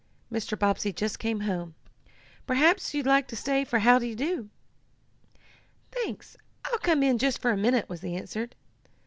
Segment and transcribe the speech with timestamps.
[0.31, 0.57] Mr.
[0.57, 1.75] Bobbsey just came home.
[2.47, 4.49] Perhaps you'd like to say 'how d'ye do.'"
[5.91, 6.35] "Thanks,
[6.65, 8.49] I'll come in for just a minute," was the answer.